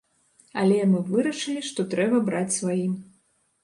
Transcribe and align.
Але 0.61 0.79
мы 0.93 1.03
вырашылі, 1.11 1.61
што 1.71 1.89
трэба 1.95 2.25
браць 2.31 2.53
сваім. 2.61 3.01